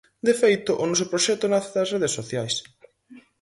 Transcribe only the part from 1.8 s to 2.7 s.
redes sociais.